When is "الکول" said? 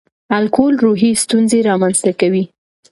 0.39-0.73